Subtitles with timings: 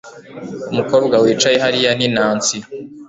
[0.71, 2.57] Umukobwa wicaye hariya ni Nancy